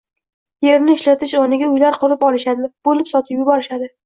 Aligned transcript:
«Yerni 0.67 0.95
ishlatish 0.99 1.33
o‘rniga 1.41 1.67
uylar 1.75 2.01
qurib 2.05 2.25
olishadi, 2.31 2.71
bo‘lib 2.91 3.13
sotib 3.15 3.45
yuborishadi». 3.45 3.93